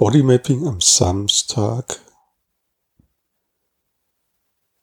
Bodymapping 0.00 0.66
am 0.66 0.80
Samstag. 0.80 2.00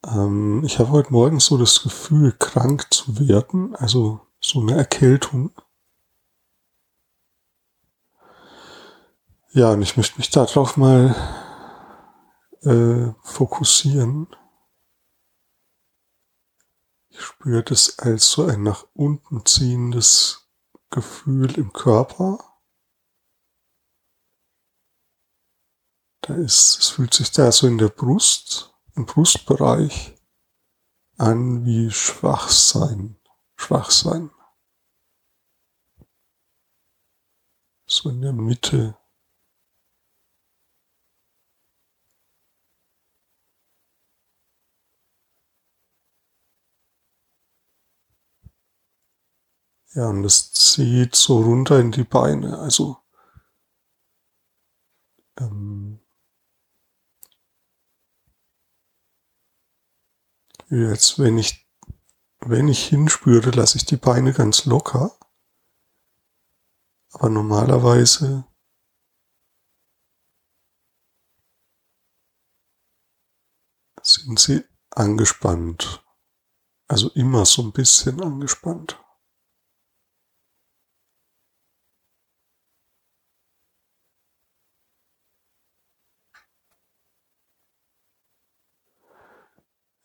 Ähm, 0.06 0.62
ich 0.64 0.78
habe 0.78 0.90
heute 0.90 1.12
Morgen 1.12 1.40
so 1.40 1.58
das 1.58 1.82
Gefühl, 1.82 2.30
krank 2.38 2.86
zu 2.94 3.18
werden, 3.18 3.74
also 3.74 4.20
so 4.40 4.60
eine 4.60 4.76
Erkältung. 4.76 5.50
Ja, 9.50 9.72
und 9.72 9.82
ich 9.82 9.96
möchte 9.96 10.18
mich 10.18 10.30
darauf 10.30 10.76
mal 10.76 11.16
äh, 12.62 13.12
fokussieren. 13.24 14.28
Ich 17.08 17.22
spüre 17.22 17.64
das 17.64 17.98
als 17.98 18.30
so 18.30 18.46
ein 18.46 18.62
nach 18.62 18.86
unten 18.94 19.44
ziehendes 19.44 20.48
Gefühl 20.90 21.58
im 21.58 21.72
Körper. 21.72 22.38
Da 26.28 26.34
ist, 26.34 26.78
es 26.78 26.88
fühlt 26.90 27.14
sich 27.14 27.32
da 27.32 27.50
so 27.50 27.66
in 27.66 27.78
der 27.78 27.88
Brust, 27.88 28.74
im 28.94 29.06
Brustbereich 29.06 30.14
an 31.16 31.64
wie 31.64 31.90
Schwachsein, 31.90 33.16
Schwachsein. 33.56 34.30
So 37.86 38.10
in 38.10 38.20
der 38.20 38.34
Mitte. 38.34 38.98
Ja, 49.94 50.10
und 50.10 50.24
es 50.24 50.52
zieht 50.52 51.14
so 51.14 51.40
runter 51.40 51.80
in 51.80 51.90
die 51.90 52.04
Beine, 52.04 52.58
also 52.58 52.98
ähm, 55.40 56.00
Jetzt, 60.70 61.18
wenn 61.18 61.38
ich, 61.38 61.66
wenn 62.40 62.68
ich 62.68 62.86
hinspüre, 62.88 63.50
lasse 63.50 63.78
ich 63.78 63.86
die 63.86 63.96
Beine 63.96 64.34
ganz 64.34 64.66
locker. 64.66 65.18
Aber 67.12 67.30
normalerweise 67.30 68.44
sind 74.02 74.38
sie 74.38 74.64
angespannt. 74.90 76.04
Also 76.86 77.10
immer 77.10 77.46
so 77.46 77.62
ein 77.62 77.72
bisschen 77.72 78.22
angespannt. 78.22 79.00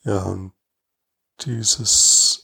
Ja, 0.05 0.23
und 0.23 0.53
dieses 1.41 2.43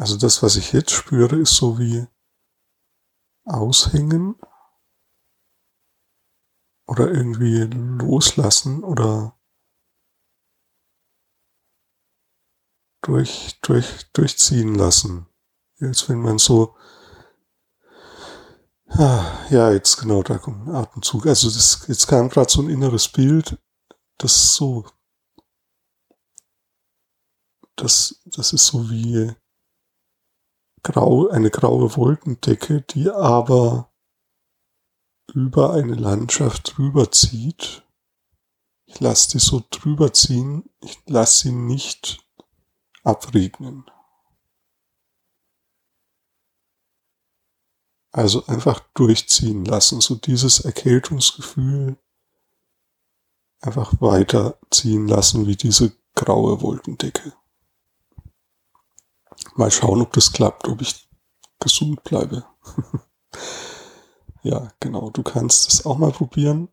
Also 0.00 0.16
das, 0.16 0.42
was 0.42 0.56
ich 0.56 0.72
jetzt 0.72 0.92
spüre, 0.92 1.36
ist 1.36 1.56
so 1.56 1.78
wie 1.78 2.06
aushängen 3.44 4.34
oder 6.86 7.10
irgendwie 7.10 7.64
loslassen 7.64 8.82
oder 8.82 9.38
durch, 13.02 13.60
durch, 13.60 14.10
durchziehen 14.12 14.74
lassen. 14.74 15.26
Als 15.80 16.08
wenn 16.08 16.22
man 16.22 16.38
so 16.38 16.76
Ah, 19.02 19.46
ja, 19.48 19.72
jetzt 19.72 19.96
genau, 19.96 20.22
da 20.22 20.36
kommt 20.36 20.68
ein 20.68 20.74
Atemzug. 20.74 21.24
Also 21.26 21.48
das, 21.48 21.86
jetzt 21.88 22.06
kam 22.06 22.28
gerade 22.28 22.50
so 22.52 22.60
ein 22.60 22.68
inneres 22.68 23.08
Bild, 23.08 23.58
das 24.18 24.54
so, 24.54 24.84
das, 27.76 28.20
das 28.26 28.52
ist 28.52 28.66
so 28.66 28.90
wie 28.90 29.34
grau, 30.82 31.28
eine 31.28 31.50
graue 31.50 31.96
Wolkendecke, 31.96 32.82
die 32.82 33.08
aber 33.08 33.90
über 35.32 35.72
eine 35.72 35.94
Landschaft 35.94 36.76
drüber 36.76 37.10
zieht. 37.10 37.82
Ich 38.84 39.00
lasse 39.00 39.30
die 39.30 39.38
so 39.38 39.62
drüber 39.70 40.12
ziehen, 40.12 40.68
ich 40.82 41.00
lasse 41.06 41.44
sie 41.44 41.52
nicht 41.52 42.22
abregnen. 43.02 43.90
Also 48.12 48.44
einfach 48.46 48.80
durchziehen 48.94 49.64
lassen, 49.64 50.00
so 50.00 50.16
dieses 50.16 50.60
Erkältungsgefühl 50.60 51.96
einfach 53.60 53.92
weiterziehen 54.00 55.06
lassen 55.06 55.46
wie 55.46 55.56
diese 55.56 55.92
graue 56.14 56.60
Wolkendecke. 56.60 57.32
Mal 59.54 59.70
schauen, 59.70 60.00
ob 60.02 60.12
das 60.12 60.32
klappt, 60.32 60.66
ob 60.68 60.80
ich 60.80 61.08
gesund 61.60 62.02
bleibe. 62.02 62.44
ja, 64.42 64.72
genau, 64.80 65.10
du 65.10 65.22
kannst 65.22 65.72
es 65.72 65.86
auch 65.86 65.98
mal 65.98 66.12
probieren. 66.12 66.68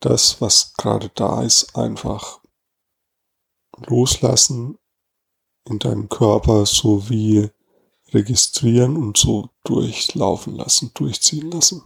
Das, 0.00 0.40
was 0.40 0.74
gerade 0.74 1.10
da 1.14 1.42
ist, 1.42 1.76
einfach 1.76 2.40
loslassen 3.86 4.78
in 5.64 5.78
deinem 5.78 6.08
Körper, 6.08 6.66
so 6.66 7.08
wie 7.08 7.50
registrieren 8.14 8.96
und 8.96 9.16
so 9.16 9.50
durchlaufen 9.64 10.56
lassen, 10.56 10.90
durchziehen 10.94 11.50
lassen. 11.50 11.82